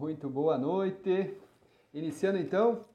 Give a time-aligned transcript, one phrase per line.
[0.00, 1.36] Muito boa noite.
[1.92, 2.86] Iniciando então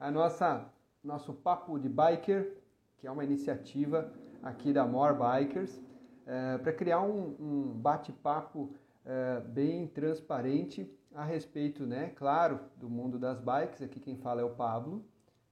[0.00, 0.66] a nossa
[1.02, 2.56] nosso papo de biker,
[2.96, 4.10] que é uma iniciativa
[4.42, 5.78] aqui da More Bikers,
[6.24, 8.74] é, para criar um, um bate-papo
[9.04, 13.82] é, bem transparente a respeito, né, claro, do mundo das bikes.
[13.82, 15.04] Aqui quem fala é o Pablo.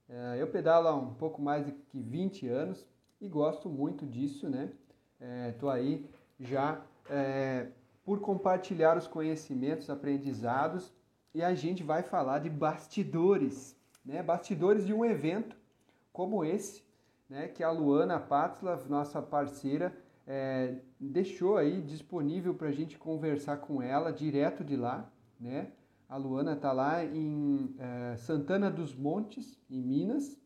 [0.09, 2.87] É, eu pedalo há um pouco mais de que 20 anos
[3.21, 4.71] e gosto muito disso, né?
[5.47, 6.09] Estou aí
[6.39, 6.81] já
[8.03, 10.91] por compartilhar os conhecimentos aprendizados
[11.33, 14.21] e a gente vai falar de bastidores, né?
[14.21, 15.55] Bastidores de um evento
[16.11, 16.83] como esse,
[17.29, 17.47] né?
[17.47, 19.95] Que a Luana Patla, nossa parceira,
[20.27, 25.71] é, deixou aí disponível para a gente conversar com ela direto de lá, né?
[26.07, 30.37] A Luana está lá em é, Santana dos Montes, em Minas,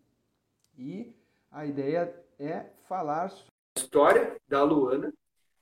[0.78, 1.14] e
[1.52, 5.14] a ideia é falar sobre a história da Luana,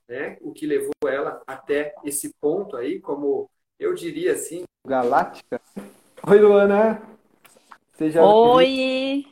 [0.08, 0.38] né?
[0.42, 5.62] O que levou ela até esse ponto aí, como eu diria assim, galáctica.
[6.28, 7.02] Oi, Luana.
[7.94, 9.26] Seja Oi.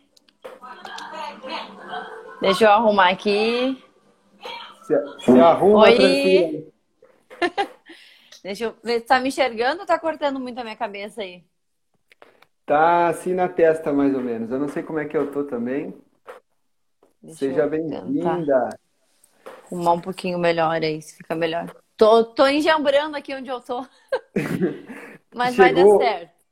[2.41, 3.81] Deixa eu arrumar aqui.
[4.83, 5.95] Se, se arruma Oi.
[5.95, 6.73] tranquilo.
[8.43, 11.43] Deixa eu ver, tá me enxergando ou tá cortando muito a minha cabeça aí?
[12.65, 14.51] Tá assim na testa, mais ou menos.
[14.51, 15.93] Eu não sei como é que eu tô também.
[17.21, 18.69] Deixa Seja bem-vinda
[19.73, 21.73] arrumar um pouquinho melhor aí, se fica melhor.
[21.97, 23.85] Tô, tô enjambrando aqui onde eu tô.
[25.33, 25.99] Mas Chegou...
[25.99, 26.43] vai dar certo.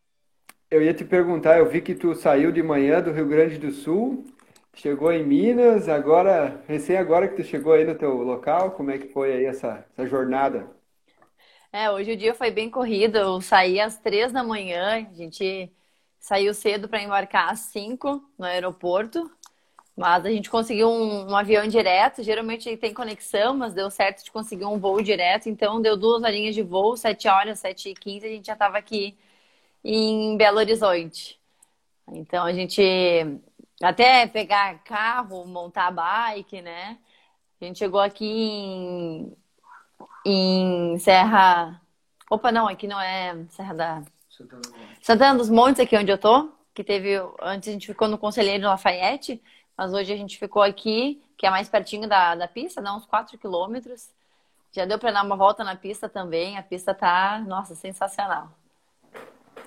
[0.69, 3.71] Eu ia te perguntar, eu vi que tu saiu de manhã do Rio Grande do
[3.71, 4.25] Sul,
[4.73, 8.97] chegou em Minas, agora, recém agora que tu chegou aí no teu local, como é
[8.97, 10.69] que foi aí essa, essa jornada?
[11.73, 15.69] É, hoje o dia foi bem corrido, eu saí às três da manhã, a gente
[16.19, 19.29] saiu cedo para embarcar às cinco no aeroporto,
[19.95, 22.23] mas a gente conseguiu um, um, avião direto.
[22.23, 25.49] Geralmente tem conexão, mas deu certo de conseguir um voo direto.
[25.49, 28.77] Então deu duas horinhas de voo, sete horas, sete e quinze, a gente já estava
[28.77, 29.17] aqui
[29.83, 31.39] em Belo Horizonte.
[32.11, 32.81] Então a gente
[33.81, 36.97] até pegar carro, montar bike, né?
[37.61, 39.37] A gente chegou aqui em,
[40.25, 41.81] em Serra.
[42.29, 44.03] Opa, não, aqui não é Serra da.
[45.01, 46.51] Santana dos Montes, aqui onde eu tô.
[46.73, 47.17] Que teve.
[47.41, 49.41] Antes a gente ficou no Conselheiro Lafayette.
[49.81, 53.03] Mas hoje a gente ficou aqui, que é mais pertinho da, da pista, dá uns
[53.07, 54.11] 4 quilômetros.
[54.71, 56.55] Já deu para dar uma volta na pista também.
[56.55, 58.51] A pista tá, nossa, sensacional.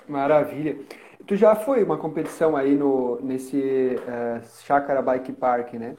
[0.07, 0.79] Maravilha.
[1.27, 5.97] Tu já foi uma competição aí no, nesse uh, Chácara Bike Park, né?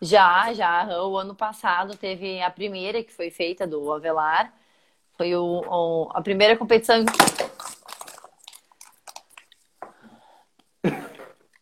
[0.00, 0.86] Já, já.
[1.02, 4.54] O ano passado teve a primeira que foi feita do Avelar.
[5.16, 7.04] Foi o, o a primeira competição.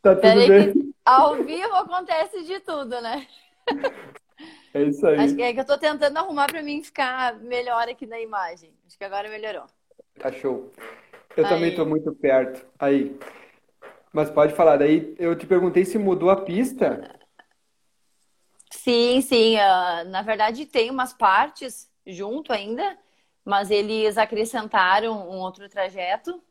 [0.03, 0.73] tá tudo Peraí bem.
[0.75, 0.92] Que...
[1.05, 3.27] Ao vivo acontece de tudo, né?
[4.75, 5.19] É isso aí.
[5.19, 8.73] Acho que é que eu tô tentando arrumar para mim ficar melhor aqui na imagem.
[8.87, 9.67] Acho que agora melhorou.
[10.19, 10.73] Tá show.
[11.37, 11.51] Eu aí.
[11.51, 12.67] também tô muito perto.
[12.79, 13.19] Aí.
[14.13, 17.19] Mas pode falar, daí eu te perguntei se mudou a pista.
[18.71, 19.57] Sim, sim.
[19.57, 22.99] Uh, na verdade, tem umas partes junto ainda,
[23.45, 26.43] mas eles acrescentaram um outro trajeto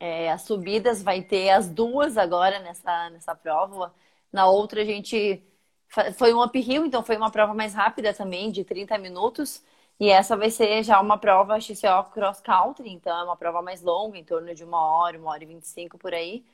[0.00, 3.94] é, as subidas vai ter as duas agora nessa, nessa prova.
[4.32, 5.42] Na outra a gente
[6.16, 9.62] foi um uphill, então foi uma prova mais rápida também, de 30 minutos.
[9.98, 13.82] E essa vai ser já uma prova XCO Cross Country, então é uma prova mais
[13.82, 16.44] longa, em torno de uma hora, uma hora e 25 por aí.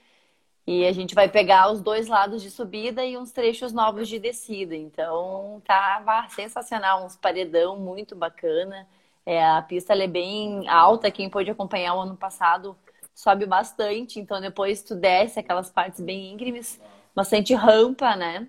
[0.66, 4.18] E a gente vai pegar os dois lados de subida e uns trechos novos de
[4.18, 4.74] descida.
[4.74, 8.88] Então tá sensacional, uns paredão muito bacana.
[9.24, 12.76] É, a pista é bem alta, quem pôde acompanhar o ano passado
[13.16, 16.80] sobe bastante, então depois tu desce aquelas partes bem íngremes,
[17.16, 18.48] bastante rampa, né?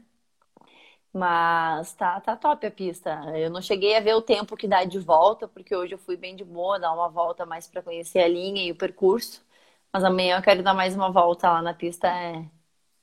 [1.13, 3.09] Mas tá, tá top a pista.
[3.37, 6.15] Eu não cheguei a ver o tempo que dá de volta, porque hoje eu fui
[6.17, 9.43] bem de boa, dar uma volta mais para conhecer a linha e o percurso.
[9.91, 12.45] Mas amanhã eu quero dar mais uma volta lá na pista, é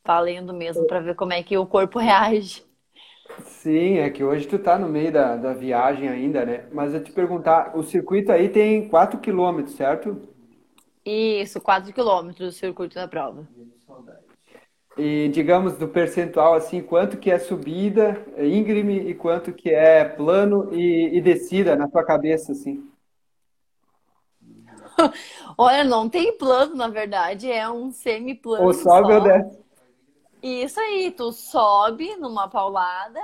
[0.06, 2.64] valendo mesmo, para ver como é que o corpo reage.
[3.44, 6.66] Sim, é que hoje tu tá no meio da, da viagem ainda, né?
[6.72, 10.20] Mas eu te perguntar, o circuito aí tem 4 quilômetros, certo?
[11.04, 13.46] Isso, 4 quilômetros do circuito da prova.
[14.96, 20.72] E digamos do percentual assim, quanto que é subida íngreme e quanto que é plano
[20.72, 22.88] e, e descida na tua cabeça assim?
[25.58, 28.64] Olha, não tem plano, na verdade, é um semi-plano.
[28.64, 29.18] Ou sobe só.
[29.18, 29.64] ou desce.
[30.42, 33.20] Isso aí, tu sobe numa paulada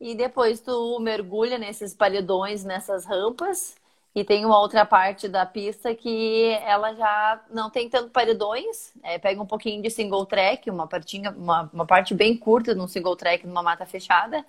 [0.00, 3.74] e depois tu mergulha nesses paredões, nessas rampas
[4.16, 9.18] e tem uma outra parte da pista que ela já não tem tanto paredões, é,
[9.18, 13.14] pega um pouquinho de single track, uma, partinha, uma, uma parte bem curta num single
[13.14, 14.44] track numa mata fechada.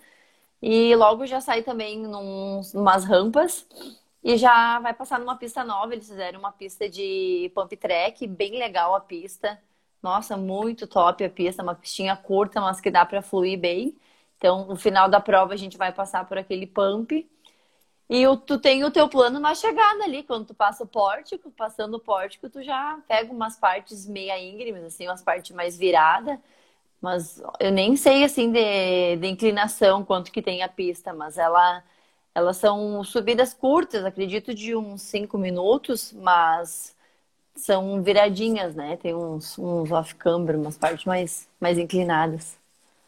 [0.62, 3.68] E logo já sai também num, numas rampas.
[4.24, 5.94] e já vai passar numa pista nova.
[5.94, 9.60] Eles fizeram uma pista de pump track, bem legal a pista.
[10.02, 13.98] Nossa, muito top a pista, uma pistinha curta, mas que dá para fluir bem.
[14.38, 17.28] Então, no final da prova, a gente vai passar por aquele pump.
[18.10, 21.52] E o, tu tem o teu plano na chegada ali, quando tu passa o pórtico,
[21.52, 26.40] passando o pórtico, tu já pega umas partes meia íngremes, assim, umas partes mais viradas.
[27.02, 31.84] Mas eu nem sei, assim, de, de inclinação, quanto que tem a pista, mas ela,
[32.36, 36.96] elas são subidas curtas, acredito, de uns cinco minutos, mas
[37.56, 38.98] são viradinhas, né?
[38.98, 42.57] Tem uns, uns off-camber, umas partes mais, mais inclinadas.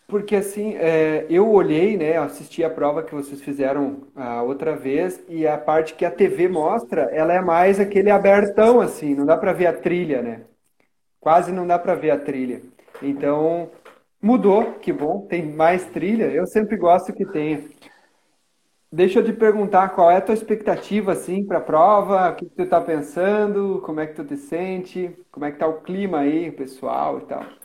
[0.10, 5.24] Porque assim, é, eu olhei, né, assisti a prova que vocês fizeram a outra vez
[5.30, 9.38] e a parte que a TV mostra, ela é mais aquele abertão assim, não dá
[9.38, 10.46] para ver a trilha, né?
[11.20, 12.62] Quase não dá para ver a trilha.
[13.04, 13.72] Então,
[14.22, 16.26] mudou, que bom, tem mais trilha.
[16.32, 17.64] Eu sempre gosto que tenha.
[18.92, 22.46] Deixa eu te perguntar qual é a tua expectativa assim para a prova, o que,
[22.46, 25.82] que tu está pensando, como é que tu te sente, como é que tá o
[25.82, 27.59] clima aí, pessoal e tal.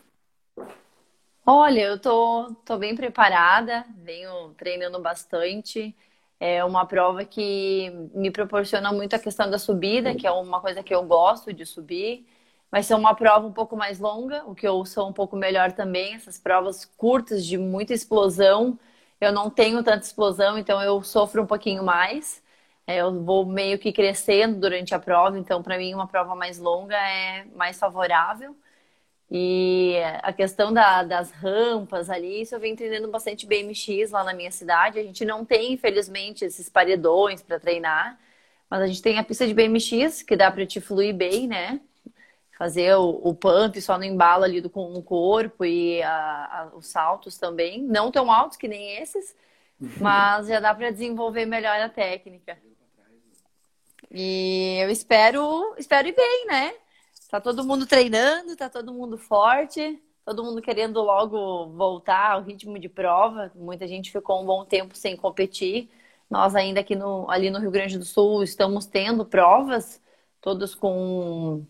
[1.46, 5.94] Olha, eu tô, tô bem preparada, venho treinando bastante.
[6.40, 10.82] É uma prova que me proporciona muito a questão da subida, que é uma coisa
[10.82, 12.26] que eu gosto de subir.
[12.70, 15.72] Vai ser uma prova um pouco mais longa, o que eu sou um pouco melhor
[15.72, 16.14] também.
[16.14, 18.78] Essas provas curtas de muita explosão,
[19.20, 22.42] eu não tenho tanta explosão, então eu sofro um pouquinho mais.
[22.86, 26.58] É, eu vou meio que crescendo durante a prova, então para mim uma prova mais
[26.58, 28.56] longa é mais favorável.
[29.36, 34.32] E a questão da, das rampas ali, isso eu venho treinando bastante BMX lá na
[34.32, 35.00] minha cidade.
[35.00, 38.16] A gente não tem, infelizmente, esses paredões para treinar,
[38.70, 41.80] mas a gente tem a pista de BMX que dá para te fluir bem, né?
[42.56, 46.76] Fazer o, o, pump só no embalo ali do, com o corpo e a, a,
[46.76, 47.82] os saltos também.
[47.82, 49.34] Não tão altos que nem esses,
[50.00, 52.56] mas já dá para desenvolver melhor a técnica.
[54.12, 56.74] E eu espero, espero ir bem, né?
[57.34, 62.78] Tá todo mundo treinando, tá todo mundo forte, todo mundo querendo logo voltar ao ritmo
[62.78, 63.50] de prova.
[63.56, 65.90] Muita gente ficou um bom tempo sem competir.
[66.30, 70.00] Nós ainda aqui no, ali no Rio Grande do Sul estamos tendo provas,
[70.40, 71.66] todos com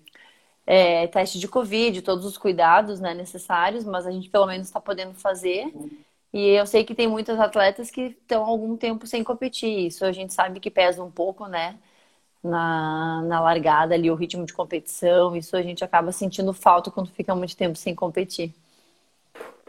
[0.66, 4.82] é, teste de Covid, todos os cuidados né, necessários, mas a gente pelo menos está
[4.82, 5.72] podendo fazer.
[6.31, 9.87] E eu sei que tem muitos atletas que estão algum tempo sem competir.
[9.87, 11.78] Isso a gente sabe que pesa um pouco, né?
[12.44, 15.35] Na, na largada ali, o ritmo de competição.
[15.35, 18.52] Isso a gente acaba sentindo falta quando fica muito tempo sem competir.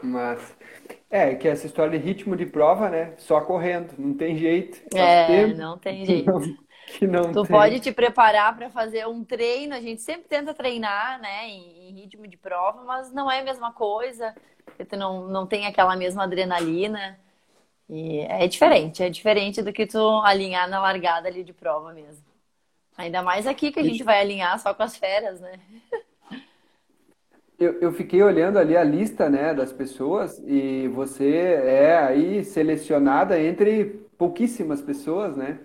[0.02, 0.54] Mas
[1.10, 3.14] é que essa história de ritmo de prova, né?
[3.16, 4.82] Só correndo, não tem jeito.
[4.94, 6.30] É, tempo, não tem jeito.
[6.30, 6.56] Não,
[6.86, 7.56] que não tu tem.
[7.56, 9.74] pode te preparar para fazer um treino.
[9.74, 13.44] A gente sempre tenta treinar, né, em, em, ritmo de prova, mas não é a
[13.44, 14.34] mesma coisa.
[14.88, 17.18] Tu não, não tem aquela mesma adrenalina.
[17.88, 22.25] E é diferente, é diferente do que tu alinhar na largada ali de prova mesmo.
[22.96, 25.52] Ainda mais aqui que a gente vai alinhar só com as feras, né?
[27.58, 31.34] Eu, eu fiquei olhando ali a lista né, das pessoas e você
[31.64, 35.58] é aí selecionada entre pouquíssimas pessoas, né?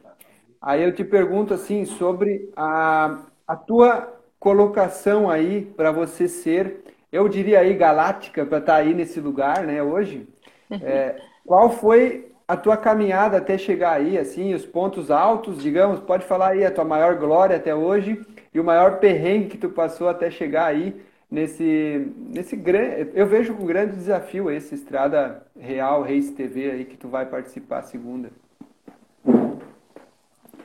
[0.61, 7.27] Aí eu te pergunto assim sobre a, a tua colocação aí para você ser, eu
[7.27, 9.83] diria aí galáctica para estar tá aí nesse lugar, né?
[9.83, 10.27] Hoje,
[10.71, 16.25] é, qual foi a tua caminhada até chegar aí, assim, os pontos altos, digamos, pode
[16.25, 18.21] falar aí a tua maior glória até hoje
[18.53, 23.53] e o maior perrengue que tu passou até chegar aí nesse, nesse grande, eu vejo
[23.53, 28.29] um grande desafio esse Estrada Real Race TV aí que tu vai participar segunda.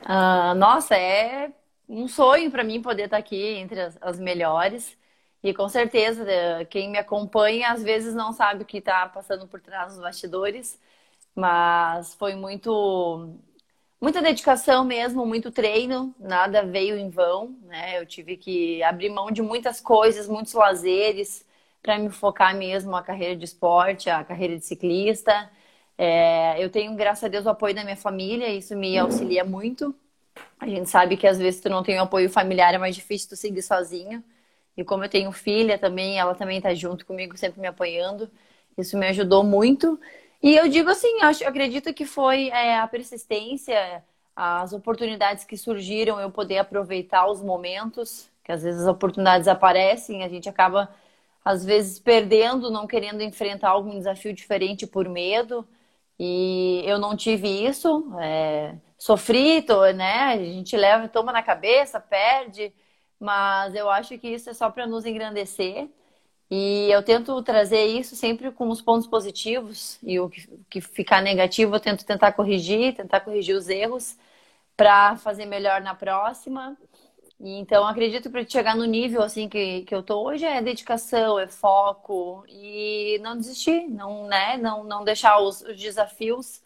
[0.03, 1.53] Ah, nossa, é
[1.87, 4.97] um sonho para mim poder estar aqui entre as, as melhores.
[5.41, 6.25] E com certeza,
[6.69, 10.77] quem me acompanha às vezes não sabe o que está passando por trás dos bastidores
[11.37, 13.35] mas foi muito
[14.01, 17.99] muita dedicação mesmo, muito treino, nada veio em vão, né?
[17.99, 21.45] Eu tive que abrir mão de muitas coisas, muitos lazeres
[21.81, 25.49] para me focar mesmo a carreira de esporte, a carreira de ciclista.
[25.97, 29.95] É, eu tenho, graças a Deus, o apoio da minha família, isso me auxilia muito.
[30.59, 33.29] A gente sabe que às vezes tu não tem o apoio familiar, é mais difícil
[33.29, 34.23] tu seguir sozinho.
[34.75, 38.29] E como eu tenho filha também, ela também está junto comigo, sempre me apoiando.
[38.77, 39.99] Isso me ajudou muito.
[40.41, 44.03] E eu digo assim, acho, acredito que foi é, a persistência,
[44.35, 50.23] as oportunidades que surgiram, eu poder aproveitar os momentos, que às vezes as oportunidades aparecem,
[50.23, 50.93] a gente acaba
[51.43, 55.67] às vezes perdendo, não querendo enfrentar algum desafio diferente por medo.
[56.19, 60.33] E eu não tive isso, é, sofri, tô, né?
[60.33, 62.73] A gente leva, toma na cabeça, perde,
[63.19, 65.89] mas eu acho que isso é só para nos engrandecer.
[66.49, 70.29] E eu tento trazer isso sempre com os pontos positivos e o
[70.69, 74.17] que, ficar negativo eu tento tentar corrigir, tentar corrigir os erros,
[74.77, 76.77] para fazer melhor na próxima.
[77.39, 81.39] E, então, acredito para chegar no nível assim que, que eu tô hoje é dedicação,
[81.39, 86.61] é foco e não desistir, não, né, não, não deixar os, os desafios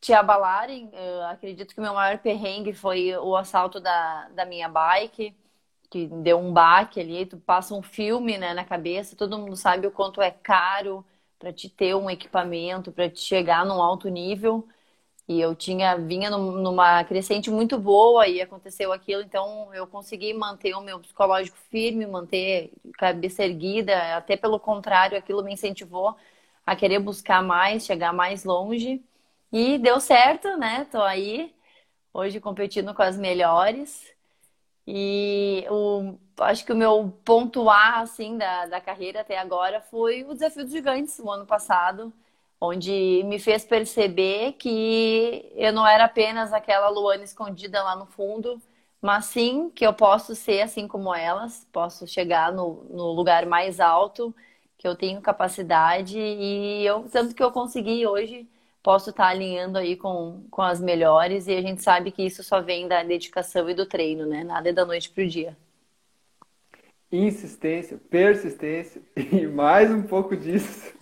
[0.00, 0.90] te abalarem.
[0.92, 5.34] Eu acredito que o meu maior perrengue foi o assalto da, da minha bike,
[5.96, 9.86] que deu um baque ali, tu passa um filme né, na cabeça, todo mundo sabe
[9.86, 11.04] o quanto é caro
[11.38, 14.66] para te ter um equipamento, para te chegar num alto nível.
[15.28, 20.74] E eu tinha vinha numa crescente muito boa e aconteceu aquilo, então eu consegui manter
[20.74, 26.16] o meu psicológico firme, manter cabeça erguida, até pelo contrário, aquilo me incentivou
[26.66, 29.02] a querer buscar mais, chegar mais longe.
[29.52, 30.86] E deu certo, né?
[30.90, 31.54] Tô aí
[32.14, 34.15] hoje competindo com as melhores.
[34.86, 40.22] E o, acho que o meu ponto A assim, da, da carreira até agora foi
[40.24, 42.12] o Desafio dos Gigantes, no ano passado
[42.60, 48.60] onde me fez perceber que eu não era apenas aquela Luana escondida lá no fundo,
[49.00, 53.78] mas sim que eu posso ser assim como elas, posso chegar no, no lugar mais
[53.80, 54.34] alto,
[54.78, 58.48] que eu tenho capacidade e eu tanto que eu consegui hoje
[58.86, 62.60] posso estar alinhando aí com, com as melhores e a gente sabe que isso só
[62.60, 64.44] vem da dedicação e do treino, né?
[64.44, 65.56] Nada é da noite para o dia.
[67.10, 70.94] Insistência, persistência e mais um pouco disso.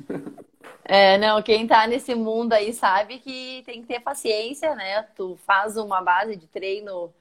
[0.82, 5.02] É, não, quem tá nesse mundo aí sabe que tem que ter paciência, né?
[5.14, 7.12] Tu faz uma base de treino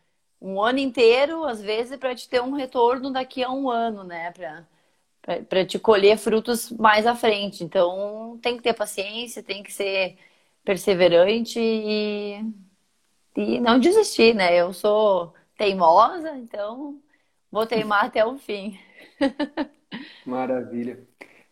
[0.41, 4.31] um ano inteiro, às vezes, para te ter um retorno daqui a um ano, né?
[4.31, 4.63] Pra,
[5.21, 7.65] pra, pra te colher frutos mais à frente.
[7.65, 10.17] Então, tem que ter paciência, tem que ser
[10.63, 12.41] perseverante e,
[13.35, 14.55] e não desistir, né?
[14.55, 17.01] Eu sou teimosa, então
[17.51, 18.79] vou teimar até o fim.
[20.25, 21.05] Maravilha.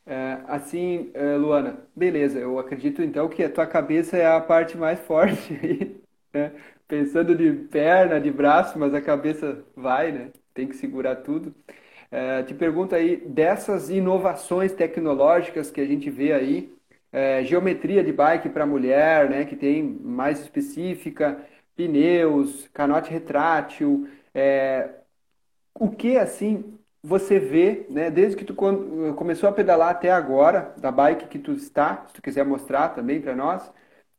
[0.05, 4.77] É, assim, é, Luana, beleza, eu acredito então que a tua cabeça é a parte
[4.77, 6.01] mais forte aí,
[6.33, 6.53] né?
[6.87, 10.31] Pensando de perna, de braço, mas a cabeça vai, né?
[10.53, 11.55] Tem que segurar tudo.
[12.11, 16.73] É, te pergunto aí, dessas inovações tecnológicas que a gente vê aí,
[17.11, 19.45] é, geometria de bike para mulher, né?
[19.45, 24.89] Que tem mais específica, pneus, canote retrátil, é,
[25.73, 30.91] o que assim você vê, né, desde que tu começou a pedalar até agora, da
[30.91, 33.71] bike que tu está, se tu quiser mostrar também para nós,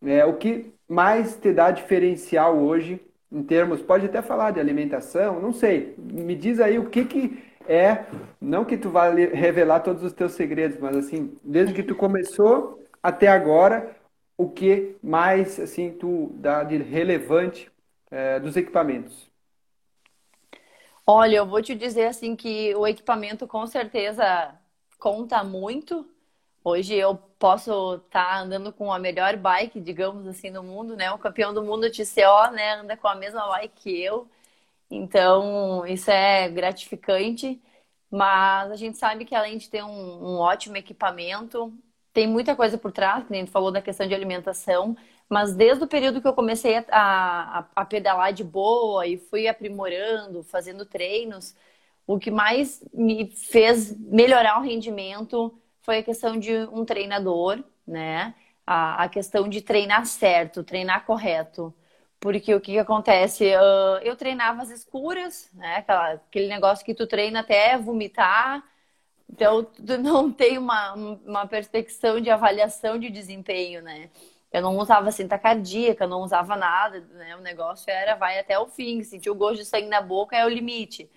[0.04, 5.40] é, o que mais te dá diferencial hoje em termos, pode até falar de alimentação,
[5.40, 8.04] não sei, me diz aí o que que é,
[8.40, 12.81] não que tu vá revelar todos os teus segredos, mas assim, desde que tu começou
[13.02, 13.96] até agora,
[14.36, 17.70] o que mais assim tu dá de relevante
[18.10, 19.30] é, dos equipamentos?
[21.06, 24.54] Olha, eu vou te dizer assim que o equipamento com certeza
[24.98, 26.08] conta muito.
[26.64, 31.10] Hoje eu posso estar tá andando com a melhor bike, digamos assim, no mundo, né?
[31.12, 34.28] O campeão do mundo TCO, né, anda com a mesma bike que eu.
[34.90, 37.60] Então, isso é gratificante.
[38.10, 41.72] Mas a gente sabe que além de ter um, um ótimo equipamento,
[42.12, 44.96] tem muita coisa por trás, que a gente falou da questão de alimentação,
[45.28, 49.48] mas desde o período que eu comecei a, a, a, pedalar de boa e fui
[49.48, 51.54] aprimorando, fazendo treinos,
[52.06, 58.34] o que mais me fez melhorar o rendimento foi a questão de um treinador, né?
[58.66, 61.74] A, a questão de treinar certo, treinar correto.
[62.20, 63.44] Porque o que, que acontece?
[63.56, 65.84] Uh, eu treinava às escuras, né?
[65.88, 68.62] Aquele negócio que tu treina até vomitar.
[69.32, 74.10] Então, tu não tem uma, uma perspectiva de avaliação de desempenho, né?
[74.52, 77.36] Eu não usava cinta cardíaca, não usava nada, né?
[77.36, 80.44] O negócio era vai até o fim, sentir o gosto de sangue na boca é
[80.44, 81.10] o limite.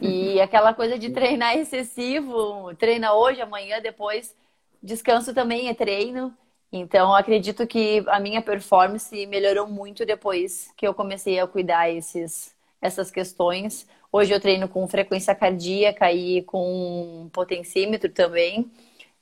[0.00, 4.36] E aquela coisa de treinar excessivo, treina hoje, amanhã, depois,
[4.82, 6.36] descanso também é treino.
[6.72, 12.54] Então, acredito que a minha performance melhorou muito depois que eu comecei a cuidar esses,
[12.80, 13.86] essas questões.
[14.12, 18.70] Hoje eu treino com frequência cardíaca e com potencímetro também.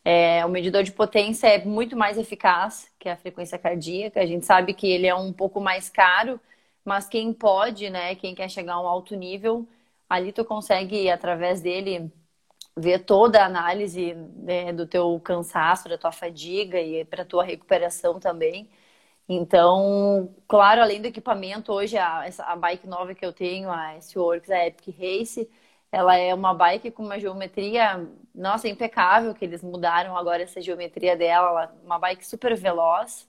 [0.04, 4.20] É, o medidor de potência é muito mais eficaz que a frequência cardíaca.
[4.20, 6.40] A gente sabe que ele é um pouco mais caro,
[6.84, 9.66] mas quem pode, né, quem quer chegar a um alto nível,
[10.08, 12.10] ali tu consegue, através dele,
[12.76, 18.20] ver toda a análise né, do teu cansaço, da tua fadiga e para tua recuperação
[18.20, 18.68] também.
[19.32, 24.50] Então, claro, além do equipamento, hoje a, a bike nova que eu tenho, a S-Works,
[24.50, 25.48] a Epic Race,
[25.92, 31.16] ela é uma bike com uma geometria, nossa, impecável, que eles mudaram agora essa geometria
[31.16, 33.28] dela, uma bike super veloz.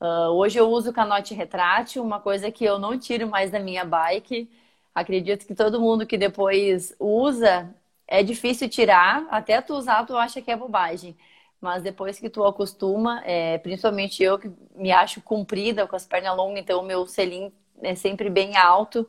[0.00, 3.84] Uh, hoje eu uso canote retrátil, uma coisa que eu não tiro mais da minha
[3.84, 4.50] bike.
[4.94, 7.74] Acredito que todo mundo que depois usa,
[8.08, 11.16] é difícil tirar, até tu usar tu acha que é bobagem.
[11.60, 16.36] Mas depois que tu acostuma, é, principalmente eu que me acho comprida, com as pernas
[16.36, 19.08] longas, então o meu selim é sempre bem alto.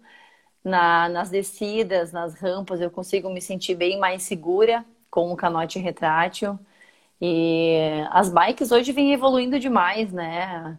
[0.63, 5.79] Na, nas descidas, nas rampas, eu consigo me sentir bem mais segura com o canote
[5.79, 6.60] retrátil.
[7.22, 7.77] E
[8.12, 10.77] as bikes hoje vêm evoluindo demais, né?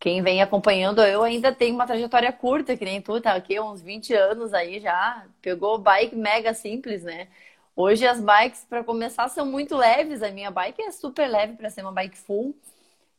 [0.00, 3.80] Quem vem acompanhando, eu ainda tenho uma trajetória curta, que nem tu, tá aqui uns
[3.82, 5.26] 20 anos aí já.
[5.40, 7.28] Pegou bike mega simples, né?
[7.74, 10.22] Hoje as bikes, para começar, são muito leves.
[10.22, 12.54] A minha bike é super leve para ser uma bike full.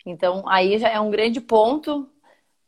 [0.05, 2.09] Então, aí já é um grande ponto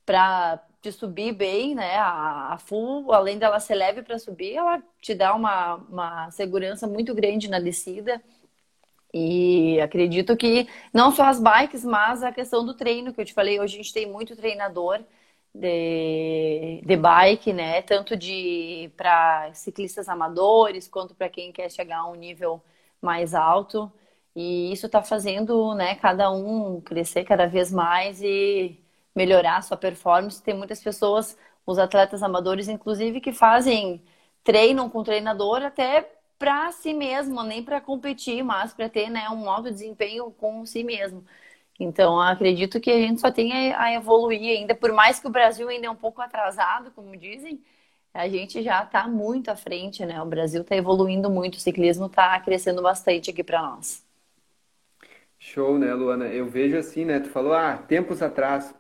[0.06, 1.98] para te subir bem, né?
[1.98, 7.13] A, full, além dela ser leve para subir, ela te dá uma, uma segurança muito
[7.13, 8.22] grande na descida.
[9.13, 13.34] E acredito que não só as bikes, mas a questão do treino, que eu te
[13.34, 15.01] falei, hoje a gente tem muito treinador
[15.59, 17.81] de, de bike, né?
[17.81, 22.62] Tanto de para ciclistas amadores quanto para quem quer chegar a um nível
[23.01, 23.91] mais alto.
[24.35, 28.77] E isso está fazendo, né, cada um crescer cada vez mais e
[29.15, 30.41] melhorar a sua performance.
[30.43, 34.03] Tem muitas pessoas, os atletas amadores, inclusive, que fazem
[34.43, 36.01] treinam com treinador até
[36.38, 40.83] para si mesmo, nem para competir, mas para ter, né, um alto desempenho com si
[40.83, 41.25] mesmo.
[41.79, 45.67] Então, acredito que a gente só tem a evoluir ainda, por mais que o Brasil
[45.67, 47.62] ainda é um pouco atrasado, como dizem,
[48.13, 50.22] a gente já está muito à frente, né?
[50.22, 54.05] O Brasil está evoluindo muito, o ciclismo está crescendo bastante aqui para nós.
[55.39, 56.25] Show, né, Luana?
[56.27, 57.20] Eu vejo assim, né?
[57.20, 58.74] Tu falou, ah, tempos atrás.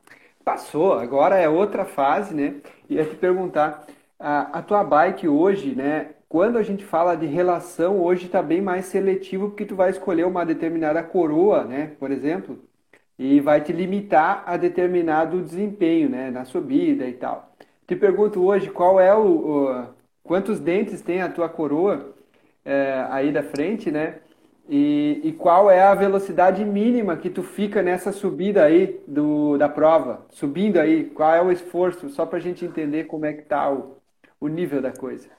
[0.43, 2.61] Passou, agora é outra fase, né?
[2.89, 3.85] E ia te perguntar,
[4.19, 6.11] a, a tua bike hoje, né?
[6.29, 10.25] Quando a gente fala de relação, hoje está bem mais seletivo, porque tu vai escolher
[10.25, 11.95] uma determinada coroa, né?
[11.99, 12.59] Por exemplo,
[13.17, 17.53] e vai te limitar a determinado desempenho, né, na subida e tal.
[17.87, 19.87] Te pergunto hoje qual é o, o
[20.23, 22.13] quantos dentes tem a tua coroa
[22.63, 24.19] é, aí da frente, né?
[24.67, 29.69] E, e, qual é a velocidade mínima que tu fica nessa subida aí do, da
[29.69, 30.25] prova?
[30.31, 32.09] Subindo aí, qual é o esforço?
[32.09, 33.97] Só para a gente entender como é que tá o,
[34.41, 35.29] o nível da coisa.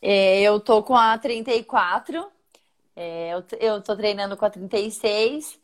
[0.00, 2.24] É, eu tô com a 34,
[2.94, 5.58] é, eu, eu tô treinando com a 36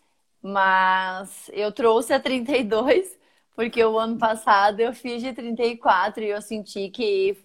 [0.45, 3.19] mas eu trouxe a 32
[3.57, 7.37] porque o ano passado eu fiz de 34 e eu senti que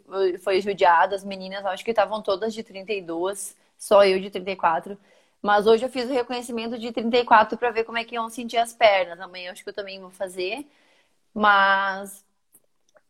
[0.43, 1.15] foi judiado.
[1.15, 4.97] As meninas, acho que estavam todas de 32, só eu de 34.
[5.41, 8.57] Mas hoje eu fiz o reconhecimento de 34 para ver como é que iam sentir
[8.57, 9.19] as pernas.
[9.19, 10.67] Amanhã acho que eu também vou fazer.
[11.33, 12.25] Mas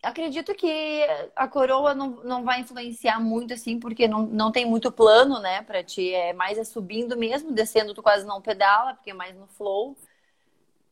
[0.03, 1.03] acredito que
[1.35, 5.61] a coroa não, não vai influenciar muito, assim, porque não, não tem muito plano, né,
[5.63, 6.13] pra ti.
[6.13, 9.97] É mais é subindo mesmo, descendo tu quase não pedala, porque é mais no flow.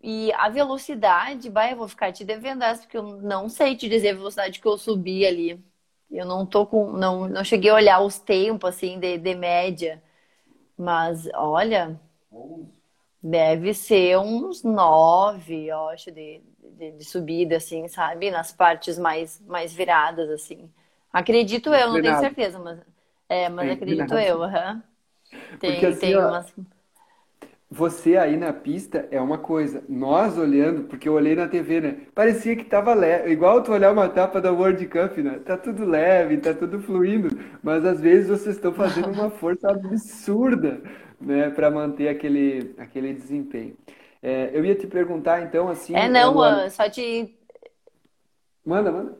[0.01, 3.89] E a velocidade, vai, eu vou ficar te devendo essa, porque eu não sei te
[3.89, 5.63] dizer a velocidade que eu subi ali.
[6.09, 6.91] Eu não tô com.
[6.93, 10.01] Não, não cheguei a olhar os tempos, assim, de, de média.
[10.77, 11.99] Mas, olha.
[13.29, 16.41] Deve ser uns nove, eu acho, de,
[16.77, 18.31] de, de, subida, assim, sabe?
[18.31, 20.69] Nas partes mais, mais viradas, assim.
[21.11, 22.79] Acredito eu, não tenho certeza, mas,
[23.27, 24.39] é, mas é, acredito eu.
[24.39, 24.81] Uhum.
[25.59, 26.53] Tem, Porque, assim, tem ó, umas...
[27.69, 31.97] Você aí na pista é uma coisa, nós olhando, porque eu olhei na TV, né?
[32.15, 35.39] Parecia que tava leve, igual tu olhar uma etapa da World Cup, né?
[35.39, 37.27] Tá tudo leve, tá tudo fluindo,
[37.61, 40.81] mas às vezes vocês estão fazendo uma força absurda
[41.19, 43.77] né, para manter aquele, aquele desempenho.
[44.21, 45.95] É, eu ia te perguntar, então, assim.
[45.95, 47.37] É, não, só te.
[48.65, 49.17] Manda, manda.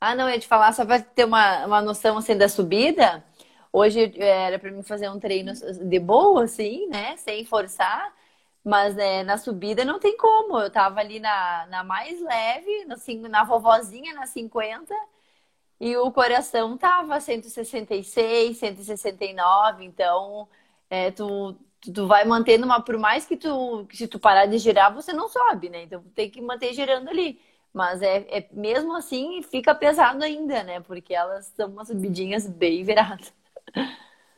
[0.00, 3.24] Ah, não, eu ia te falar, só para ter uma, uma noção assim da subida.
[3.72, 7.16] Hoje era para mim fazer um treino de boa, assim, né?
[7.16, 8.12] Sem forçar.
[8.64, 10.58] Mas né, na subida não tem como.
[10.58, 12.96] Eu tava ali na, na mais leve, na,
[13.28, 14.94] na vovozinha, na 50
[15.82, 20.48] e o coração tava 166, 169, então
[20.88, 21.56] é, tu,
[21.92, 25.28] tu vai mantendo uma, por mais que tu, se tu parar de girar, você não
[25.28, 25.82] sobe, né?
[25.82, 27.40] Então tem que manter girando ali.
[27.74, 30.78] Mas é, é mesmo assim fica pesado ainda, né?
[30.78, 33.34] Porque elas são umas subidinhas bem viradas.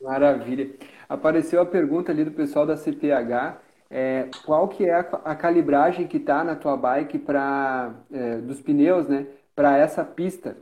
[0.00, 0.74] Maravilha.
[1.06, 3.60] Apareceu a pergunta ali do pessoal da CPH.
[3.90, 8.62] É, qual que é a, a calibragem que está na tua bike para é, dos
[8.62, 9.26] pneus, né?
[9.54, 10.56] Para essa pista?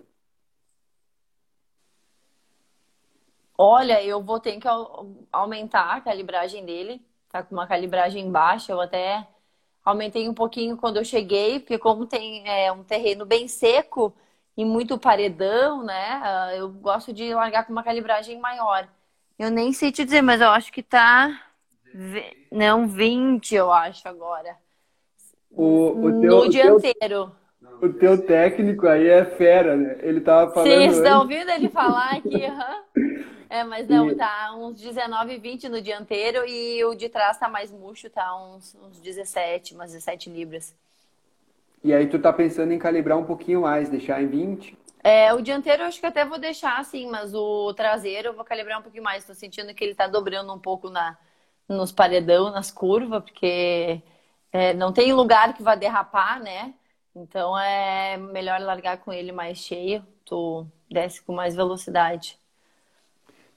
[3.64, 4.66] Olha, eu vou ter que
[5.30, 7.00] aumentar a calibragem dele.
[7.30, 8.72] Tá com uma calibragem baixa.
[8.72, 9.24] Eu até
[9.84, 14.12] aumentei um pouquinho quando eu cheguei, porque como tem é, um terreno bem seco
[14.56, 16.20] e muito paredão, né?
[16.24, 18.88] Ah, eu gosto de largar com uma calibragem maior.
[19.38, 21.30] Eu nem sei te dizer, mas eu acho que tá.
[22.50, 24.58] Não, 20, eu acho agora.
[25.52, 27.22] O, o teu, no dianteiro.
[27.22, 27.41] O teu
[28.26, 29.98] técnico aí é fera, né?
[30.02, 30.68] Ele tava falando.
[30.68, 32.46] Vocês estão ouvindo ele falar aqui?
[32.46, 33.22] Uhum.
[33.52, 34.14] É, mas não, e...
[34.14, 38.74] tá uns 19, 20 no dianteiro e o de trás tá mais murcho, tá uns,
[38.82, 40.74] uns 17, umas 17 libras.
[41.84, 44.78] E aí tu tá pensando em calibrar um pouquinho mais, deixar em 20?
[45.04, 48.42] É, o dianteiro eu acho que até vou deixar assim, mas o traseiro eu vou
[48.42, 49.26] calibrar um pouquinho mais.
[49.26, 51.18] Tô sentindo que ele tá dobrando um pouco na,
[51.68, 54.00] nos paredão, nas curvas, porque
[54.50, 56.72] é, não tem lugar que vai derrapar, né?
[57.14, 62.38] Então é melhor largar com ele mais cheio, tu desce com mais velocidade.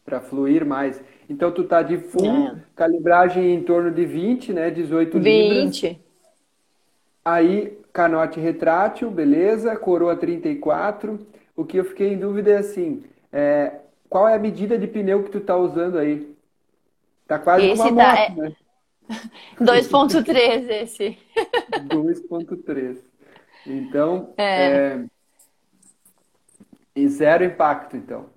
[0.04, 1.02] Para fluir mais.
[1.30, 2.56] Então tu tá de full, é.
[2.76, 4.70] calibragem em torno de 20, né?
[4.70, 5.84] 18 20.
[5.84, 6.06] libras.
[7.24, 11.26] Aí, canote retrátil, beleza, coroa 34.
[11.56, 15.24] O que eu fiquei em dúvida é assim, é, qual é a medida de pneu
[15.24, 16.36] que tu tá usando aí?
[17.26, 18.50] Tá quase esse uma tá, moto, é...
[18.50, 18.56] né?
[19.60, 21.18] 2.3 esse.
[21.88, 22.98] 2.3.
[23.65, 24.67] Então, é.
[24.67, 25.06] é...
[26.95, 28.30] E zero impacto, então.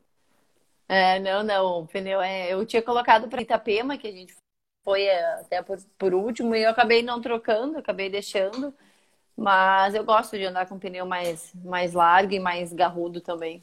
[0.88, 1.82] É, não, não.
[1.82, 2.52] O pneu é.
[2.52, 4.34] Eu tinha colocado para Itapema, que a gente
[4.82, 8.72] foi é, até por, por último, e eu acabei não trocando, acabei deixando.
[9.36, 13.62] Mas eu gosto de andar com pneu mais, mais largo e mais garrudo também.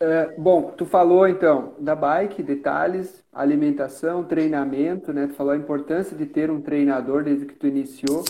[0.00, 5.26] É, bom, tu falou então da bike, detalhes, alimentação, treinamento, né?
[5.26, 8.24] Tu falou a importância de ter um treinador desde que tu iniciou.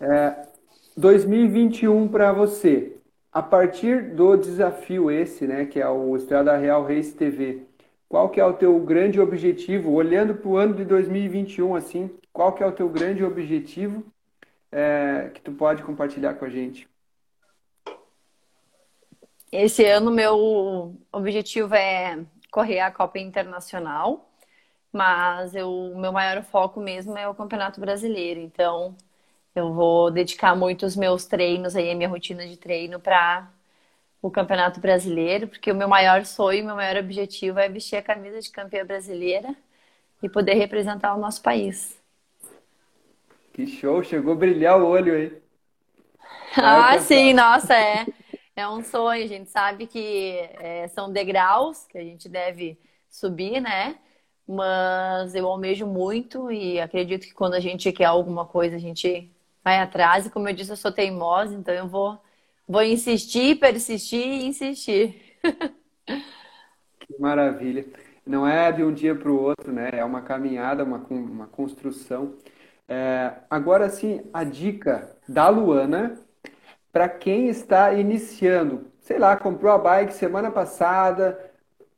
[0.00, 0.46] É,
[0.96, 2.96] 2021 para você,
[3.32, 7.62] a partir do desafio esse, né, que é o Estrada Real Race TV,
[8.08, 12.52] qual que é o teu grande objetivo, olhando para o ano de 2021, assim, qual
[12.52, 14.04] que é o teu grande objetivo
[14.70, 16.88] é, que tu pode compartilhar com a gente?
[19.50, 24.28] Esse ano meu objetivo é correr a Copa Internacional,
[24.92, 28.40] mas o meu maior foco mesmo é o Campeonato Brasileiro.
[28.40, 28.96] Então,
[29.54, 33.48] eu vou dedicar muito os meus treinos aí, a minha rotina de treino para
[34.20, 38.40] o Campeonato Brasileiro, porque o meu maior sonho, meu maior objetivo é vestir a camisa
[38.40, 39.54] de campeã brasileira
[40.22, 42.00] e poder representar o nosso país.
[43.52, 45.42] Que show, chegou a brilhar o olho aí.
[46.56, 48.06] ah, sim, nossa, é.
[48.56, 52.78] É um sonho, a gente sabe que é, são degraus que a gente deve
[53.10, 53.98] subir, né?
[54.46, 59.33] Mas eu almejo muito e acredito que quando a gente quer alguma coisa, a gente
[59.64, 60.26] vai atrás.
[60.26, 62.20] E como eu disse, eu sou teimosa, então eu vou,
[62.68, 65.38] vou insistir, persistir e insistir.
[67.00, 67.86] Que maravilha.
[68.26, 69.90] Não é de um dia para o outro, né?
[69.92, 72.34] É uma caminhada, uma, uma construção.
[72.88, 76.18] É, agora sim, a dica da Luana
[76.92, 78.86] para quem está iniciando.
[79.00, 81.38] Sei lá, comprou a bike semana passada,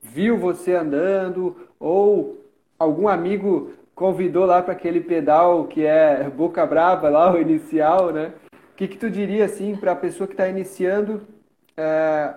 [0.02, 2.44] viu você andando, ou
[2.79, 8.33] algum amigo convidou lá para aquele pedal que é boca brava lá, o inicial, né?
[8.53, 11.27] O que, que tu diria assim para a pessoa que está iniciando?
[11.75, 12.35] É,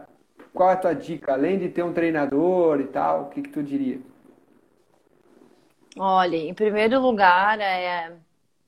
[0.54, 1.34] qual é a tua dica?
[1.34, 4.00] Além de ter um treinador e tal, o que, que tu diria?
[5.98, 8.14] Olha, em primeiro lugar, é,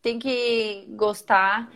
[0.01, 1.71] tem que gostar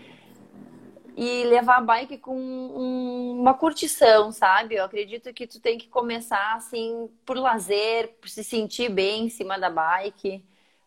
[1.16, 4.76] e levar a bike com um, uma curtição, sabe?
[4.76, 9.30] Eu acredito que tu tem que começar assim por lazer, por se sentir bem em
[9.30, 10.44] cima da bike,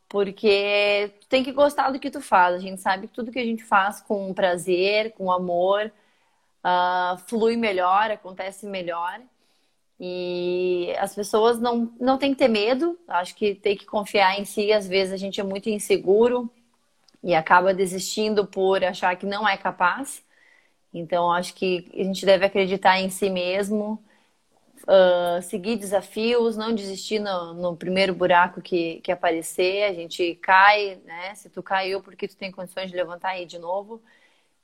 [0.08, 2.56] porque tem que gostar do que tu faz.
[2.56, 5.92] A gente sabe que tudo que a gente faz com prazer, com amor,
[6.64, 9.20] uh, flui melhor, acontece melhor.
[10.00, 14.44] E as pessoas não, não tem que ter medo, acho que tem que confiar em
[14.44, 14.72] si.
[14.72, 16.50] Às vezes a gente é muito inseguro,
[17.22, 20.22] e acaba desistindo por achar que não é capaz.
[20.92, 24.02] Então, acho que a gente deve acreditar em si mesmo,
[24.88, 29.84] uh, seguir desafios, não desistir no, no, primeiro buraco que, que aparecer.
[29.84, 31.34] A gente cai, né?
[31.34, 34.02] Se tu caiu, porque tu tem condições de levantar aí de novo.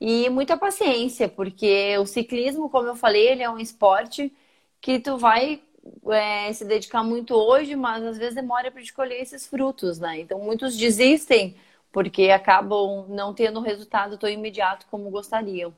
[0.00, 4.32] E muita paciência, porque o ciclismo, como eu falei, ele é um esporte
[4.80, 5.62] que tu vai
[6.10, 10.20] é, se dedicar muito hoje, mas às vezes demora para escolher esses frutos, né?
[10.20, 11.56] Então, muitos desistem
[11.92, 15.72] porque acabam não tendo resultado tão imediato como gostariam.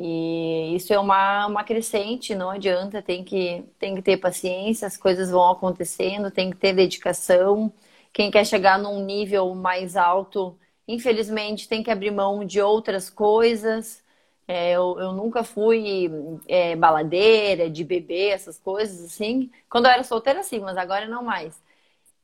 [0.00, 4.96] E isso é uma, uma crescente, não adianta, tem que, tem que ter paciência, as
[4.96, 7.72] coisas vão acontecendo, tem que ter dedicação.
[8.12, 10.56] Quem quer chegar num nível mais alto,
[10.86, 14.00] infelizmente, tem que abrir mão de outras coisas.
[14.46, 16.08] É, eu, eu, nunca fui
[16.46, 19.50] é, baladeira, de beber, essas coisas assim.
[19.68, 21.60] Quando eu era solteira, sim, mas agora não mais.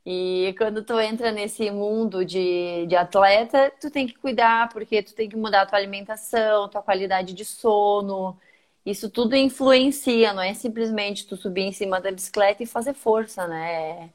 [0.05, 5.15] E quando tu entra nesse mundo de, de atleta, tu tem que cuidar, porque tu
[5.15, 8.39] tem que mudar a tua alimentação, tua qualidade de sono.
[8.85, 13.47] Isso tudo influencia, não é simplesmente tu subir em cima da bicicleta e fazer força,
[13.47, 14.11] né?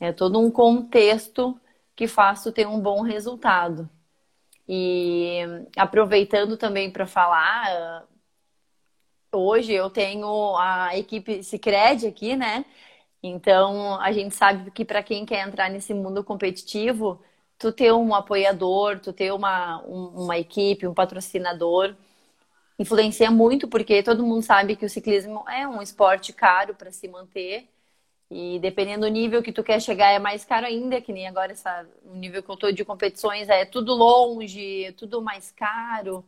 [0.00, 1.58] É, é todo um contexto
[1.96, 3.88] que faz tu ter um bom resultado.
[4.68, 5.40] E
[5.76, 8.06] aproveitando também para falar,
[9.32, 12.64] hoje eu tenho a equipe Cicred aqui, né?
[13.22, 17.22] Então, a gente sabe que para quem quer entrar nesse mundo competitivo,
[17.58, 21.94] tu ter um apoiador, tu ter uma, um, uma equipe, um patrocinador,
[22.78, 27.08] influencia muito, porque todo mundo sabe que o ciclismo é um esporte caro para se
[27.08, 27.68] manter.
[28.30, 31.52] E dependendo do nível que tu quer chegar, é mais caro ainda, que nem agora
[31.52, 36.24] essa, o nível que eu tô de competições é tudo longe, é tudo mais caro.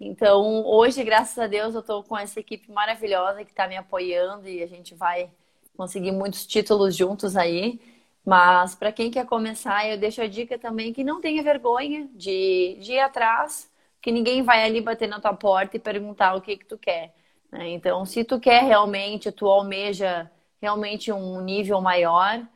[0.00, 4.48] Então, hoje, graças a Deus, eu tô com essa equipe maravilhosa que está me apoiando
[4.48, 5.30] e a gente vai
[5.76, 7.80] conseguir muitos títulos juntos aí.
[8.24, 12.76] Mas para quem quer começar, eu deixo a dica também que não tenha vergonha de,
[12.80, 16.56] de ir atrás, que ninguém vai ali bater na tua porta e perguntar o que
[16.56, 17.14] que tu quer.
[17.50, 17.70] Né?
[17.70, 20.30] Então, se tu quer realmente, tu almeja
[20.60, 22.46] realmente um nível maior,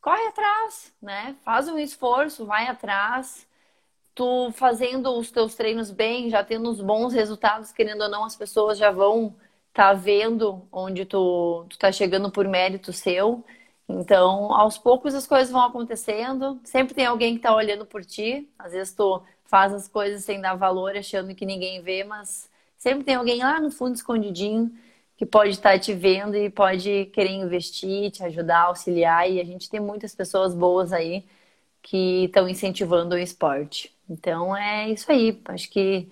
[0.00, 1.36] corre atrás, né?
[1.44, 3.46] Faz um esforço, vai atrás.
[4.14, 8.36] Tu fazendo os teus treinos bem, já tendo os bons resultados, querendo ou não, as
[8.36, 9.34] pessoas já vão
[9.72, 13.44] tá vendo onde tu, tu tá chegando por mérito seu.
[13.88, 16.60] Então, aos poucos as coisas vão acontecendo.
[16.64, 18.48] Sempre tem alguém que está olhando por ti.
[18.58, 23.04] Às vezes tu faz as coisas sem dar valor, achando que ninguém vê, mas sempre
[23.04, 24.72] tem alguém lá no fundo escondidinho
[25.16, 29.30] que pode estar te vendo e pode querer investir, te ajudar, auxiliar.
[29.30, 31.24] E a gente tem muitas pessoas boas aí
[31.82, 33.94] que estão incentivando o esporte.
[34.08, 35.40] Então é isso aí.
[35.46, 36.08] Acho que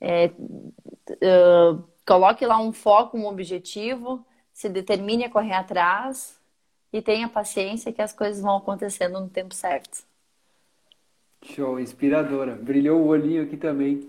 [0.00, 6.40] é, uh, coloque lá um foco, um objetivo, se determine a correr atrás
[6.92, 10.04] e tenha paciência que as coisas vão acontecendo no tempo certo.
[11.42, 12.56] Show, inspiradora.
[12.56, 14.08] Brilhou o olhinho aqui também.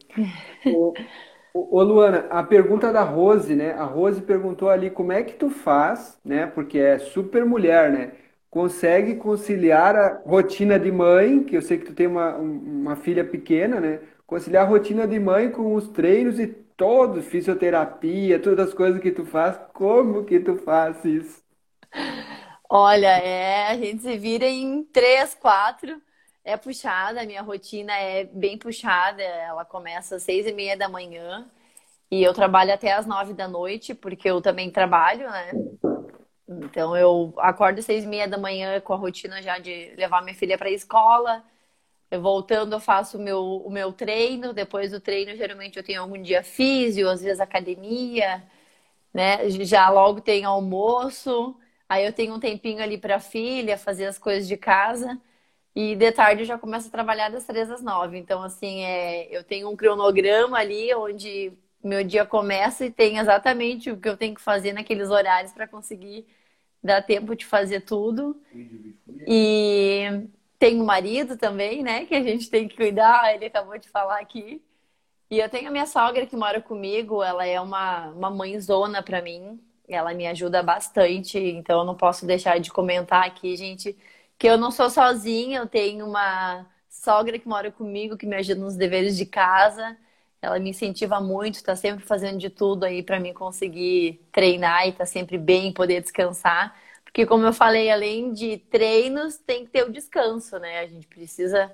[1.53, 3.71] Ô, Luana, a pergunta da Rose, né?
[3.73, 6.45] A Rose perguntou ali como é que tu faz, né?
[6.47, 8.12] Porque é super mulher, né?
[8.49, 13.23] Consegue conciliar a rotina de mãe, que eu sei que tu tem uma, uma filha
[13.23, 14.01] pequena, né?
[14.27, 19.11] Conciliar a rotina de mãe com os treinos e todo, fisioterapia, todas as coisas que
[19.11, 19.57] tu faz.
[19.73, 21.43] Como que tu faz isso?
[22.69, 26.01] Olha, é, a gente se vira em três, quatro
[26.43, 29.21] é puxada, a minha rotina é bem puxada.
[29.23, 31.49] Ela começa às seis e meia da manhã
[32.11, 35.59] e eu trabalho até às nove da noite, porque eu também trabalho, né?
[36.47, 40.21] Então eu acordo às seis e meia da manhã com a rotina já de levar
[40.23, 41.43] minha filha para a escola.
[42.17, 44.54] Voltando, eu faço o meu, o meu treino.
[44.54, 48.43] Depois do treino, geralmente eu tenho algum dia físio, às vezes academia,
[49.13, 49.49] né?
[49.49, 51.56] Já logo tem almoço.
[51.89, 55.19] Aí eu tenho um tempinho ali para a filha, fazer as coisas de casa.
[55.75, 58.17] E de tarde eu já começo a trabalhar das três às nove.
[58.17, 63.91] Então, assim, é, eu tenho um cronograma ali onde meu dia começa e tem exatamente
[63.91, 66.25] o que eu tenho que fazer naqueles horários para conseguir
[66.84, 68.41] dar tempo de fazer tudo.
[69.28, 70.28] E
[70.59, 72.05] tenho um marido também, né?
[72.05, 74.61] Que a gente tem que cuidar, ele acabou de falar aqui.
[75.29, 79.21] E eu tenho a minha sogra que mora comigo, ela é uma, uma mãezona para
[79.21, 79.59] mim.
[79.87, 83.95] Ela me ajuda bastante, então eu não posso deixar de comentar aqui, gente
[84.37, 88.61] que eu não sou sozinha, eu tenho uma sogra que mora comigo, que me ajuda
[88.61, 89.97] nos deveres de casa.
[90.41, 94.91] Ela me incentiva muito, está sempre fazendo de tudo aí para mim conseguir treinar e
[94.93, 96.75] tá sempre bem, poder descansar.
[97.15, 100.80] Porque, como eu falei, além de treinos, tem que ter o descanso, né?
[100.80, 101.71] A gente precisa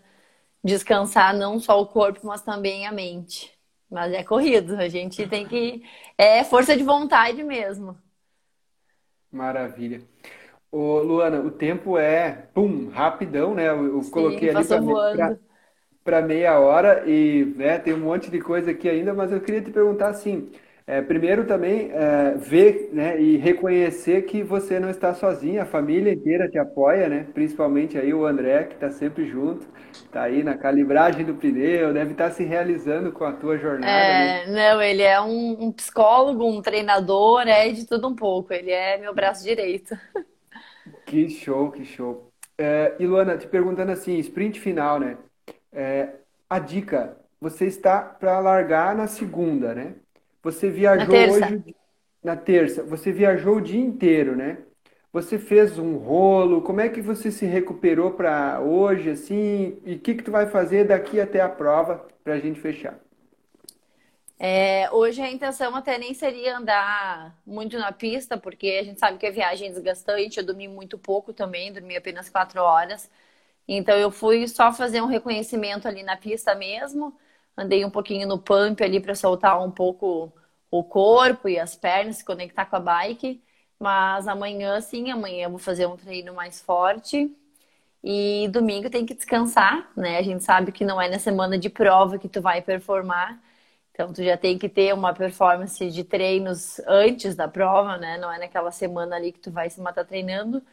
[0.64, 3.52] descansar não só o corpo, mas também a mente.
[3.90, 5.84] Mas é corrido, a gente tem que.
[6.16, 7.98] É força de vontade mesmo.
[9.32, 10.04] Maravilha.
[10.72, 13.68] Ô, Luana, o tempo é, pum, rapidão, né?
[13.68, 14.64] Eu, Sim, coloquei ali
[16.04, 19.62] para meia hora e né, tem um monte de coisa aqui ainda, mas eu queria
[19.64, 20.52] te perguntar assim,
[20.88, 26.12] é, primeiro também é, ver né, e reconhecer que você não está sozinha, a família
[26.12, 27.28] inteira te apoia, né?
[27.34, 32.12] Principalmente aí o André, que está sempre junto, está aí na calibragem do pneu, deve
[32.12, 33.92] estar tá se realizando com a tua jornada.
[33.92, 34.74] É, né?
[34.74, 38.98] não, ele é um, um psicólogo, um treinador, é de tudo um pouco, ele é
[38.98, 39.96] meu braço direito.
[41.06, 42.32] Que show, que show.
[42.58, 45.18] É, e Luana, te perguntando assim, sprint final, né?
[45.72, 46.10] É,
[46.50, 49.96] a dica, você está para largar na segunda, né?
[50.44, 51.64] Você viajou na hoje
[52.24, 54.60] na terça, você viajou o dia inteiro, né?
[55.14, 59.80] Você fez um rolo, como é que você se recuperou para hoje, assim?
[59.86, 63.00] E o que que tu vai fazer daqui até a prova para a gente fechar?
[64.40, 69.18] É, hoje a intenção até nem seria andar muito na pista, porque a gente sabe
[69.20, 70.40] que a viagem é desgastante.
[70.40, 73.10] Eu dormi muito pouco também, dormi apenas quatro horas.
[73.68, 77.16] Então eu fui só fazer um reconhecimento ali na pista mesmo.
[77.58, 80.32] Andei um pouquinho no pump ali para soltar um pouco
[80.72, 83.44] o corpo e as pernas, se conectar com a bike.
[83.80, 87.36] Mas amanhã, sim, amanhã eu vou fazer um treino mais forte.
[88.04, 90.18] E domingo tem que descansar, né?
[90.18, 93.40] A gente sabe que não é na semana de prova que tu vai performar.
[93.92, 98.18] Então, tu já tem que ter uma performance de treinos antes da prova, né?
[98.18, 100.64] Não é naquela semana ali que tu vai se matar treinando,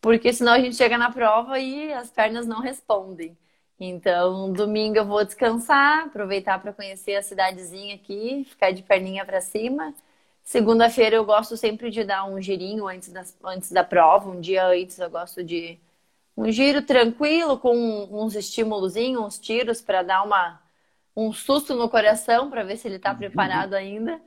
[0.00, 3.36] porque senão a gente chega na prova e as pernas não respondem.
[3.78, 9.40] Então, domingo eu vou descansar, aproveitar para conhecer a cidadezinha aqui, ficar de perninha para
[9.40, 9.94] cima.
[10.42, 14.66] Segunda-feira eu gosto sempre de dar um girinho antes da, antes da prova, um dia
[14.66, 15.78] antes eu gosto de
[16.36, 17.74] um giro tranquilo com
[18.10, 20.60] uns estímulos, uns tiros para dar uma,
[21.16, 24.20] um susto no coração para ver se ele está preparado ainda.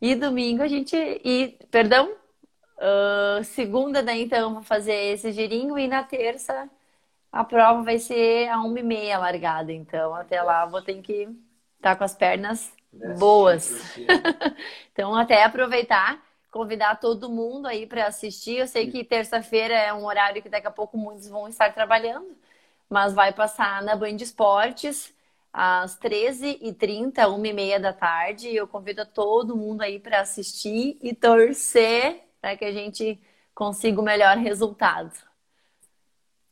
[0.00, 0.96] E domingo a gente.
[0.96, 2.12] E, perdão?
[2.78, 6.68] Uh, segunda, daí então, vou fazer esse girinho e na terça
[7.32, 11.22] a prova vai ser a uma e meia largada, então até lá vou ter que
[11.76, 12.72] estar tá com as pernas
[13.18, 13.96] boas.
[14.92, 18.58] então até aproveitar, convidar todo mundo aí para assistir.
[18.58, 22.36] Eu sei que terça-feira é um horário que daqui a pouco muitos vão estar trabalhando,
[22.88, 25.14] mas vai passar na Band Esportes
[25.52, 28.54] às 13h30, 1h30 da tarde.
[28.54, 33.20] Eu convido todo mundo aí para assistir e torcer para que a gente
[33.54, 35.29] consiga o melhor resultado.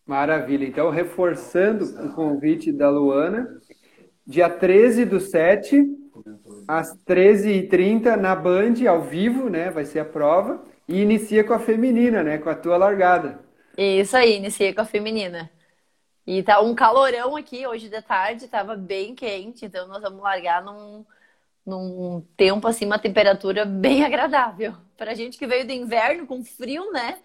[0.08, 0.66] Maravilha.
[0.66, 3.46] Então, reforçando o convite da Luana,
[4.26, 5.84] dia 13 do 7,
[6.66, 9.70] às 13h30 na Band, ao vivo, né?
[9.70, 10.64] Vai ser a prova.
[10.88, 12.38] E inicia com a feminina, né?
[12.38, 13.38] Com a tua largada.
[13.76, 15.50] Isso aí, inicia com a feminina.
[16.26, 20.62] E tá um calorão aqui hoje de tarde, tava bem quente, então nós vamos largar
[20.62, 21.04] num,
[21.66, 24.74] num tempo assim, uma temperatura bem agradável.
[24.96, 27.18] Pra gente que veio do inverno com frio, né?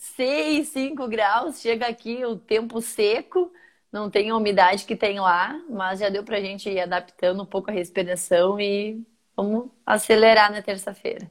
[0.00, 3.52] 6, 5 graus, chega aqui o tempo seco,
[3.92, 7.42] não tem a umidade que tem lá, mas já deu para a gente ir adaptando
[7.42, 9.04] um pouco a respiração e
[9.36, 11.30] vamos acelerar na terça-feira.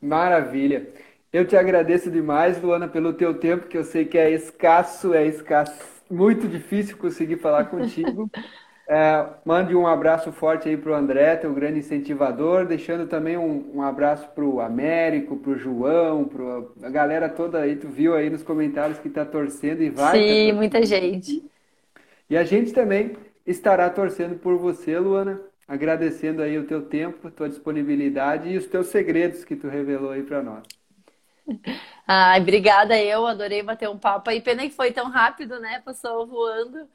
[0.00, 0.92] Maravilha.
[1.32, 5.26] Eu te agradeço demais, Luana, pelo teu tempo, que eu sei que é escasso, é
[5.26, 5.74] escasso,
[6.10, 8.30] muito difícil conseguir falar contigo.
[8.86, 13.76] É, mande um abraço forte aí para o André, teu grande incentivador, deixando também um,
[13.76, 18.14] um abraço para o Américo, para o João, para a galera toda aí, tu viu
[18.14, 20.18] aí nos comentários que está torcendo e vai.
[20.18, 21.42] Sim, tá muita gente.
[22.28, 23.16] E a gente também
[23.46, 28.88] estará torcendo por você, Luana, agradecendo aí o teu tempo, tua disponibilidade e os teus
[28.88, 30.62] segredos que tu revelou aí para nós.
[32.06, 34.40] Ai, obrigada eu, adorei bater um papo aí.
[34.40, 35.80] Pena que foi tão rápido, né?
[35.84, 36.88] Passou voando.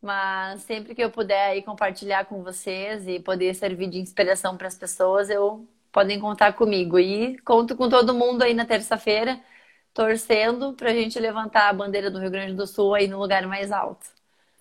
[0.00, 4.68] Mas sempre que eu puder aí compartilhar com vocês e poder servir de inspiração para
[4.68, 6.98] as pessoas, eu podem contar comigo.
[6.98, 9.40] E conto com todo mundo aí na terça-feira,
[9.94, 13.46] torcendo para a gente levantar a bandeira do Rio Grande do Sul aí no lugar
[13.46, 14.06] mais alto.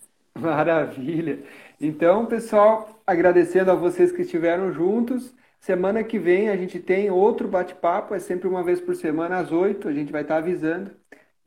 [0.38, 1.44] Maravilha!
[1.80, 5.34] Então, pessoal, agradecendo a vocês que estiveram juntos.
[5.60, 9.52] Semana que vem a gente tem outro bate-papo, é sempre uma vez por semana, às
[9.52, 10.92] oito, a gente vai estar avisando.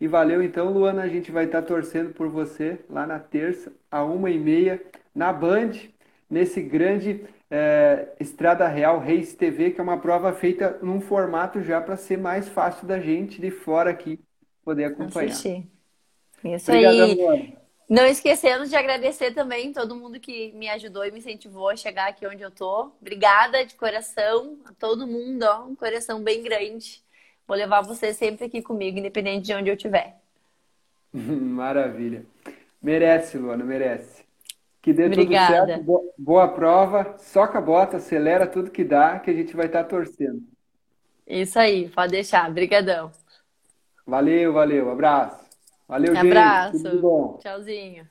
[0.00, 1.02] E valeu então, Luana.
[1.02, 4.82] A gente vai estar torcendo por você lá na terça, a uma e meia,
[5.14, 5.72] na Band,
[6.28, 11.80] nesse grande é, Estrada Real Reis TV, que é uma prova feita num formato já
[11.80, 14.18] para ser mais fácil da gente de fora aqui
[14.64, 15.30] poder acompanhar.
[15.30, 15.66] Assistir.
[16.44, 17.14] Isso Obrigada, aí.
[17.14, 17.60] Luana.
[17.90, 22.08] Não esquecendo de agradecer também todo mundo que me ajudou e me incentivou a chegar
[22.08, 22.92] aqui onde eu tô.
[23.00, 27.02] Obrigada de coração a todo mundo, ó, um coração bem grande.
[27.50, 30.14] Vou levar você sempre aqui comigo, independente de onde eu estiver.
[31.12, 32.24] Maravilha.
[32.80, 34.22] Merece, Luana, merece.
[34.80, 35.56] Que dê Obrigada.
[35.56, 35.84] tudo certo.
[35.84, 37.16] Boa, boa prova.
[37.18, 40.40] Soca a bota, acelera tudo que dá, que a gente vai estar torcendo.
[41.26, 42.48] Isso aí, pode deixar.
[42.48, 43.10] Obrigadão.
[44.06, 44.88] Valeu, valeu.
[44.88, 45.44] Abraço.
[45.88, 46.78] Valeu, Abraço.
[46.78, 46.86] gente.
[46.86, 47.38] Abraço.
[47.40, 48.08] Tchauzinho.